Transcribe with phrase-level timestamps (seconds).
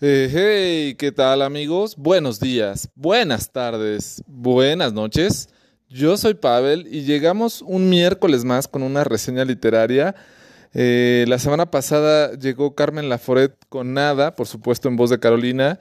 [0.00, 1.96] Eh, hey, ¿qué tal amigos?
[1.96, 5.48] Buenos días, buenas tardes, buenas noches.
[5.88, 10.14] Yo soy Pavel y llegamos un miércoles más con una reseña literaria.
[10.72, 15.80] Eh, la semana pasada llegó Carmen Laforet con nada, por supuesto en voz de Carolina.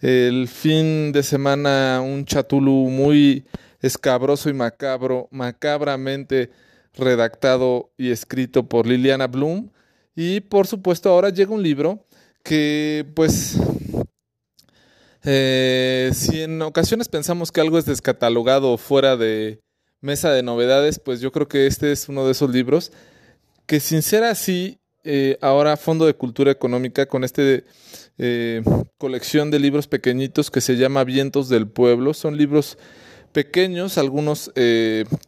[0.00, 3.46] El fin de semana un chatulu muy
[3.80, 6.50] escabroso y macabro, macabramente
[6.94, 9.70] redactado y escrito por Liliana Bloom.
[10.14, 12.05] Y por supuesto ahora llega un libro
[12.46, 13.58] que pues
[15.24, 19.60] eh, si en ocasiones pensamos que algo es descatalogado fuera de
[20.00, 22.92] mesa de novedades, pues yo creo que este es uno de esos libros
[23.66, 27.64] que sin ser así, eh, ahora Fondo de Cultura Económica con este
[28.16, 28.62] eh,
[28.96, 32.78] colección de libros pequeñitos que se llama Vientos del Pueblo, son libros
[33.32, 34.50] pequeños, algunos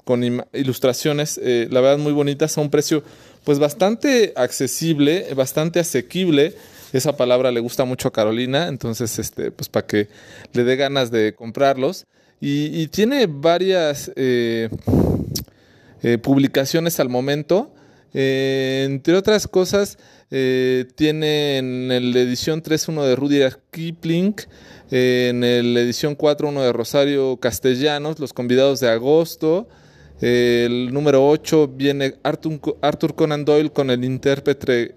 [0.05, 0.23] con
[0.55, 3.03] ilustraciones, la verdad muy bonitas, a un precio
[3.45, 6.55] pues bastante accesible, bastante asequible
[6.93, 10.09] esa palabra le gusta mucho a Carolina, entonces, este, pues para que
[10.53, 12.07] le dé ganas de comprarlos.
[12.41, 14.69] Y, tiene varias eh,
[16.03, 17.75] eh, publicaciones al momento.
[18.15, 24.37] Eh, entre otras cosas, tiene en la edición 3 de Rudyard Kipling,
[24.91, 29.69] en la edición 4 uno de Rosario Castellanos, Los convidados de agosto.
[30.21, 34.95] El número 8 viene Arthur, Conan Doyle con el intérprete,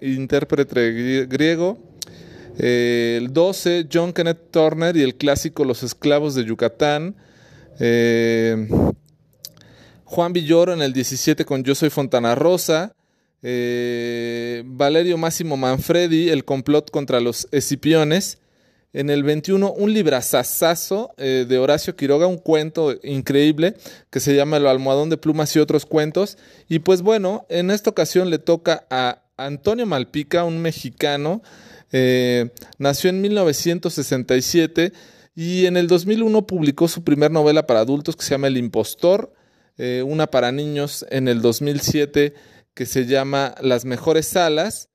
[1.28, 1.78] griego.
[2.58, 7.14] El 12, John Kenneth Turner y el clásico Los esclavos de Yucatán.
[7.78, 8.68] Eh,
[10.04, 12.94] Juan Villoro en el 17 con Yo soy Fontana Rosa.
[13.42, 18.38] Eh, Valerio Máximo Manfredi, El complot contra los escipiones.
[18.94, 23.74] En el 21, un librazazazo eh, de Horacio Quiroga, un cuento increíble
[24.10, 26.36] que se llama El almohadón de plumas y otros cuentos.
[26.68, 31.42] Y pues bueno, en esta ocasión le toca a Antonio Malpica, un mexicano.
[31.90, 34.92] Eh, nació en 1967
[35.34, 39.32] y en el 2001 publicó su primer novela para adultos que se llama El Impostor,
[39.78, 42.34] eh, una para niños en el 2007
[42.74, 44.90] que se llama Las Mejores Salas.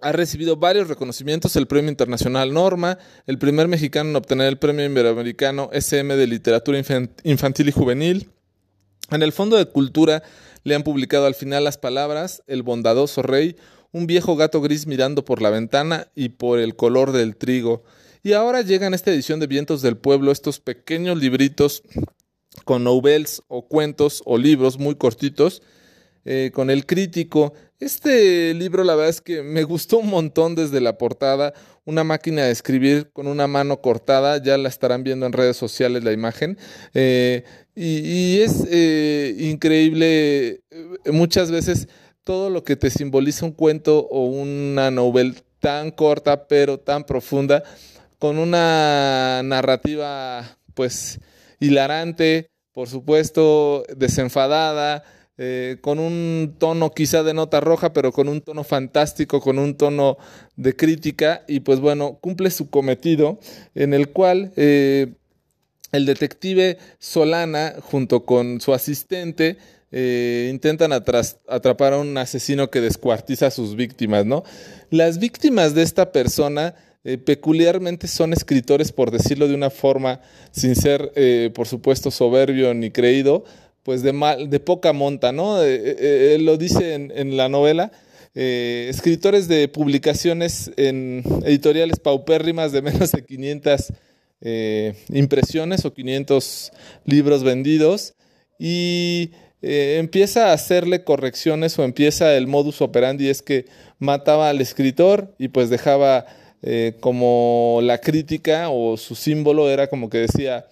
[0.00, 4.84] Ha recibido varios reconocimientos, el Premio Internacional Norma, el primer mexicano en obtener el Premio
[4.84, 6.78] Iberoamericano SM de Literatura
[7.24, 8.30] Infantil y Juvenil.
[9.10, 10.22] En el Fondo de Cultura
[10.64, 13.56] le han publicado al final las palabras El bondadoso rey,
[13.90, 17.82] un viejo gato gris mirando por la ventana y por el color del trigo.
[18.22, 21.82] Y ahora llegan esta edición de Vientos del Pueblo, estos pequeños libritos
[22.64, 25.62] con novels o cuentos o libros muy cortitos,
[26.28, 27.54] eh, con el crítico.
[27.78, 31.54] Este libro la verdad es que me gustó un montón desde la portada,
[31.84, 36.02] una máquina de escribir con una mano cortada, ya la estarán viendo en redes sociales
[36.02, 36.58] la imagen,
[36.94, 37.44] eh,
[37.76, 40.62] y, es eh, increíble
[41.12, 41.86] muchas veces
[42.24, 47.62] todo lo que te simboliza un cuento o una novela tan corta pero tan profunda,
[48.18, 51.20] con una narrativa pues
[51.60, 55.04] hilarante, por supuesto, desenfadada,
[55.38, 59.74] eh, con un tono quizá de nota roja, pero con un tono fantástico, con un
[59.74, 60.16] tono
[60.56, 63.38] de crítica, y pues bueno, cumple su cometido,
[63.74, 65.08] en el cual eh,
[65.92, 69.58] el detective Solana, junto con su asistente,
[69.92, 74.42] eh, intentan atrapar a un asesino que descuartiza a sus víctimas, ¿no?
[74.88, 76.74] Las víctimas de esta persona
[77.24, 81.12] peculiarmente son escritores, por decirlo de una forma, sin ser,
[81.54, 83.44] por supuesto, soberbio ni creído,
[83.86, 85.62] pues de, mal, de poca monta, ¿no?
[85.62, 87.92] Eh, eh, él lo dice en, la novela.
[88.34, 93.92] Eh, escritores de publicaciones en editoriales paupérrimas de menos de 500
[95.08, 96.72] impresiones o 500
[97.04, 98.14] libros vendidos
[98.58, 99.30] y
[99.62, 103.64] empieza a hacerle correcciones o empieza el modus operandi es que
[103.98, 106.26] mataba al escritor y pues dejaba
[107.00, 110.66] como la crítica o su símbolo era como que decía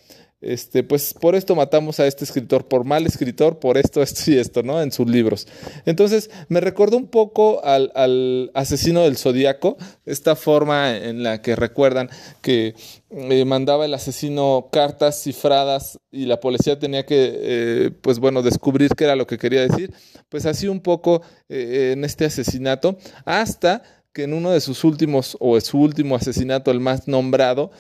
[0.44, 4.38] este, pues por esto matamos a este escritor, por mal escritor, por esto, esto y
[4.38, 4.81] esto, ¿no?
[4.82, 5.49] En sus libros.
[5.87, 12.11] Entonces, me recordó un poco al, asesino del zodiaco, esta forma en la que recuerdan
[12.43, 12.75] que
[13.11, 18.90] eh, mandaba el asesino cartas cifradas y la policía tenía que, eh, pues bueno, descubrir
[18.94, 19.93] qué era lo que quería decir.
[20.29, 23.82] Pues así un poco eh, en este asesinato, hasta
[24.12, 27.73] que en uno de sus últimos, o su último asesinato, el más nombrado,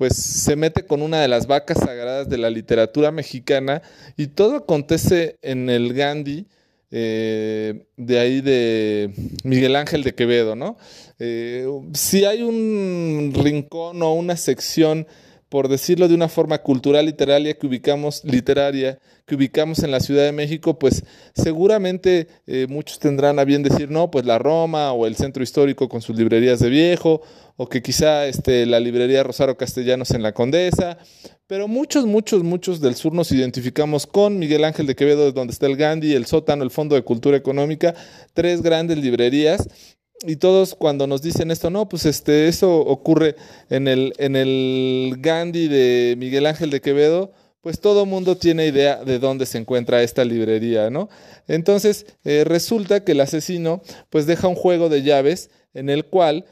[0.00, 3.82] pues se mete con una de las vacas sagradas de la literatura mexicana
[4.16, 6.46] y todo acontece en el Gandhi,
[6.90, 9.12] eh, de ahí de
[9.44, 10.78] Miguel Ángel de Quevedo, ¿no?
[11.18, 15.06] Eh, si hay un rincón o una sección
[15.50, 20.24] por decirlo de una forma cultural literaria que ubicamos, literaria, que ubicamos en la Ciudad
[20.24, 21.04] de México, pues
[21.34, 25.88] seguramente eh, muchos tendrán a bien decir, no, pues la Roma o el centro histórico
[25.88, 27.22] con sus librerías de viejo,
[27.56, 30.98] o que quizá este, la librería Rosario Castellanos en la Condesa,
[31.48, 35.66] pero muchos, muchos, muchos del sur nos identificamos con Miguel Ángel de Quevedo, donde está
[35.66, 37.96] el Gandhi, el sótano, el Fondo de Cultura Económica,
[38.34, 39.68] tres grandes librerías
[40.26, 43.36] y todos cuando nos dicen esto, no, pues este, eso ocurre
[43.70, 49.04] en el, en el Gandhi de Miguel Ángel de Quevedo, pues todo mundo tiene idea
[49.04, 51.08] de dónde se encuentra esta librería, ¿no?
[51.46, 56.46] Entonces, eh, resulta que el asesino, pues deja un juego de llaves en el cual,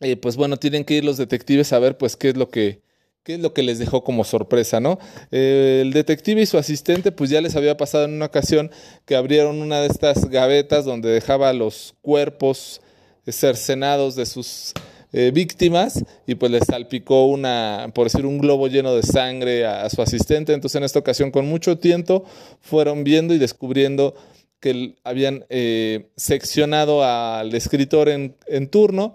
[0.00, 2.82] eh, pues bueno, tienen que ir los detectives a ver, pues, qué es lo que,
[3.24, 4.98] ¿Qué es lo que les dejó como sorpresa, no?
[5.30, 8.72] Eh, el detective y su asistente, pues ya les había pasado en una ocasión
[9.04, 12.80] que abrieron una de estas gavetas donde dejaba los cuerpos
[13.28, 14.72] cercenados de sus
[15.12, 19.88] eh, víctimas y pues les salpicó una, por decir, un globo lleno de sangre a,
[19.88, 20.52] su asistente.
[20.52, 22.24] Entonces en esta ocasión, con mucho tiempo,
[22.60, 24.16] fueron viendo y descubriendo
[24.58, 28.34] que habían eh, seccionado al escritor en,
[28.68, 29.14] turno,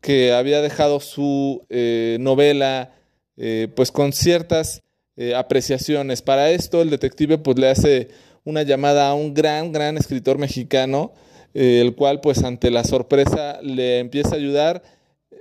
[0.00, 1.64] que había dejado su
[2.18, 2.90] novela
[3.36, 4.82] eh, pues con ciertas
[5.16, 6.22] eh, apreciaciones.
[6.22, 8.08] Para esto el detective pues le hace
[8.44, 11.12] una llamada a un gran, gran escritor mexicano,
[11.54, 14.82] eh, el cual pues ante la sorpresa le empieza a ayudar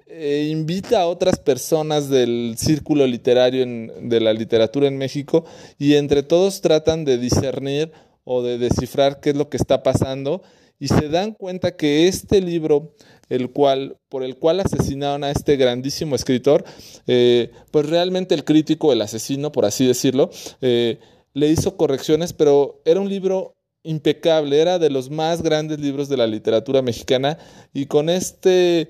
[0.08, 5.44] e invita a otras personas del círculo literario de la literatura en México
[5.80, 7.92] y entre todos tratan de discernir
[8.24, 10.44] o de descifrar qué es lo que está pasando
[10.80, 12.94] y se dan cuenta que este libro
[13.34, 16.64] el cual, por el cual asesinaron a este grandísimo escritor,
[17.08, 20.30] eh, pues realmente el crítico, el asesino, por así decirlo,
[20.62, 21.00] eh,
[21.34, 26.18] le hizo correcciones, pero era un libro impecable, era de los más grandes libros de
[26.18, 27.40] la literatura mexicana
[27.74, 28.90] y con este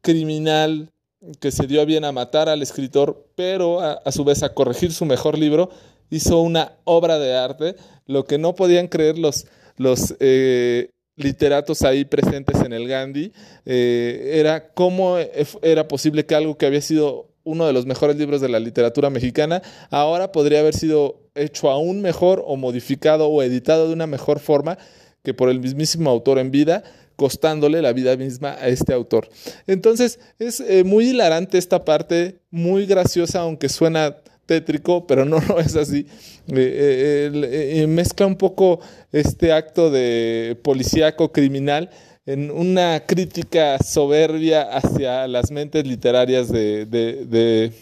[0.00, 0.90] criminal
[1.40, 4.92] que se dio a bien a matar al escritor, pero a, su vez a corregir
[4.92, 5.70] su mejor libro,
[6.10, 7.76] hizo una obra de arte,
[8.06, 9.46] lo que no podían creer los,
[9.76, 13.32] los eh, literatos ahí presentes en el Gandhi,
[13.64, 15.16] eh, era cómo
[15.62, 19.10] era posible que algo que había sido uno de los mejores libros de la literatura
[19.10, 24.40] mexicana, ahora podría haber sido hecho aún mejor o modificado o editado de una mejor
[24.40, 24.78] forma
[25.22, 26.84] que por el mismísimo autor en vida,
[27.16, 29.28] costándole la vida misma a este autor.
[29.66, 35.58] Entonces, es eh, muy hilarante esta parte, muy graciosa, aunque suena tétrico, pero no, no
[35.58, 36.06] es así.
[36.48, 38.80] Eh, eh, eh, mezcla un poco
[39.12, 41.90] este acto de policíaco criminal
[42.26, 47.72] en una crítica soberbia hacia las mentes literarias de, de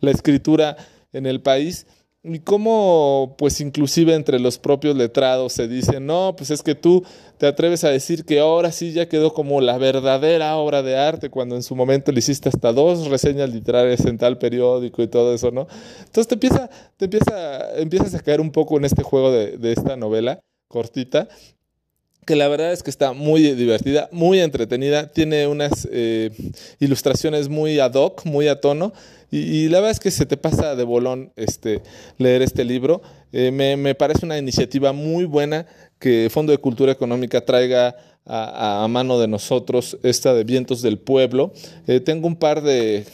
[0.00, 0.76] la escritura
[1.12, 1.86] en el país
[2.22, 7.04] y cómo, pues inclusive entre los propios letrados se dice, no, pues es que tú
[7.38, 11.30] te atreves a decir que ahora sí ya quedó como la verdadera obra de arte,
[11.30, 15.32] cuando en su momento le hiciste hasta dos reseñas literarias en tal periódico y todo
[15.32, 15.68] eso, ¿no?
[16.00, 19.72] Entonces te empieza, te empieza, empiezas a caer un poco en este juego de, de
[19.72, 21.28] esta novela cortita
[22.28, 26.30] que la verdad es que está muy divertida, muy entretenida, tiene unas eh,
[26.78, 28.92] ilustraciones muy ad hoc, muy a tono,
[29.30, 31.82] y, la verdad es que se te pasa de bolón este,
[32.18, 33.02] leer este libro.
[33.32, 35.66] Eh, me, me, parece una iniciativa muy buena
[35.98, 37.96] que Fondo de Cultura Económica traiga
[38.30, 41.52] a, mano de nosotros esta de Vientos del Pueblo.
[41.86, 43.06] Eh, tengo un par de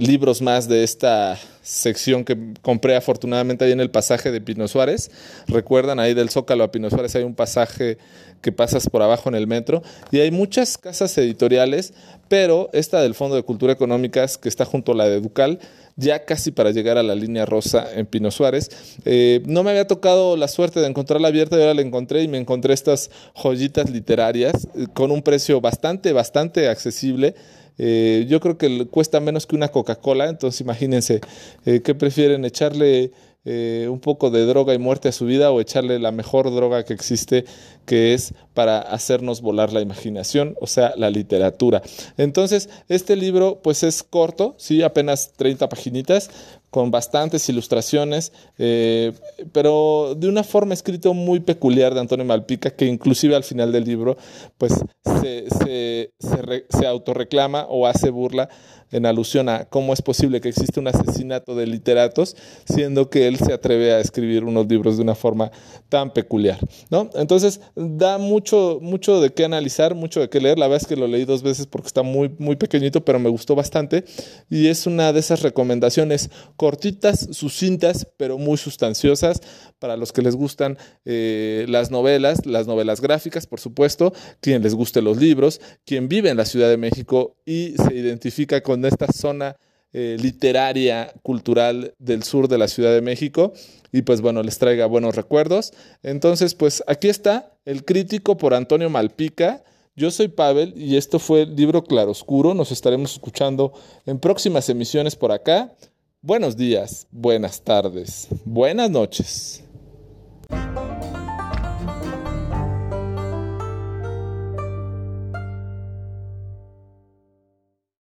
[0.00, 1.38] libros más de esta
[1.68, 5.10] sección que compré afortunadamente ahí en el pasaje de Pino Suárez.
[5.46, 7.98] Recuerdan, ahí del Zócalo a Pino Suárez hay un pasaje
[8.40, 11.92] que pasas por abajo en el metro y hay muchas casas editoriales,
[12.28, 15.58] pero esta del Fondo de Cultura Económicas que está junto a la de Ducal,
[15.98, 18.70] ya casi para llegar a la línea rosa en Pino Suárez.
[19.04, 22.28] Eh, no me había tocado la suerte de encontrarla abierta y ahora la encontré y
[22.28, 27.34] me encontré estas joyitas literarias eh, con un precio bastante, bastante accesible.
[27.78, 31.20] Eh, yo creo que cuesta menos que una Coca-Cola, entonces imagínense,
[31.64, 32.44] eh, ¿qué prefieren?
[32.44, 33.12] ¿Echarle
[33.50, 36.84] eh, un poco de droga y muerte a su vida o echarle la mejor droga
[36.84, 37.46] que existe,
[37.86, 41.80] que es para hacernos volar la imaginación, o sea, la literatura.
[42.18, 46.28] Entonces, este libro pues es corto, sí, apenas 30 paginitas,
[46.68, 49.14] con bastantes ilustraciones, eh,
[49.52, 53.84] pero de una forma escrito muy peculiar de Antonio Malpica, que inclusive al final del
[53.84, 54.18] libro
[54.58, 54.74] pues
[55.22, 58.50] se, se, se, se autorreclama o hace burla
[58.90, 63.38] en alusión a cómo es posible que existe un asesinato de literatos, siendo que él
[63.38, 65.50] se atreve a escribir unos libros de una forma
[65.88, 66.58] tan peculiar,
[66.90, 67.10] ¿no?
[67.14, 70.58] Entonces, da mucho, mucho de qué analizar, mucho de qué leer.
[70.58, 73.28] La verdad es que lo leí dos veces porque está muy, muy pequeñito, pero me
[73.28, 74.04] gustó bastante.
[74.50, 79.40] Y es una de esas recomendaciones cortitas, sucintas, pero muy sustanciosas
[79.78, 84.74] para los que les gustan eh, las novelas, las novelas gráficas, por supuesto, quien les
[84.74, 89.10] guste los libros, quien vive en la Ciudad de México y se identifica con esta
[89.10, 89.56] zona
[89.92, 93.52] eh, literaria, cultural del sur de la Ciudad de México
[93.90, 95.72] y pues bueno, les traiga buenos recuerdos.
[96.02, 99.64] Entonces, pues aquí está El crítico por Antonio Malpica.
[99.96, 102.54] Yo soy Pavel y esto fue el libro Claroscuro.
[102.54, 103.72] Nos estaremos escuchando
[104.06, 105.72] en próximas emisiones por acá.
[106.20, 109.67] Buenos días, buenas tardes, buenas noches.